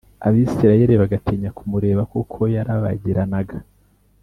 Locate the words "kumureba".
1.57-2.01